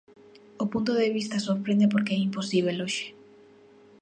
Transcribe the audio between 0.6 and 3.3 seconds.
O punto de vista sorprende porque é imposíbel hoxe.